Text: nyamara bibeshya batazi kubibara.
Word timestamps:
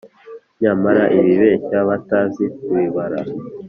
nyamara 0.61 1.03
bibeshya 1.25 1.77
batazi 1.89 2.43
kubibara. 2.57 3.19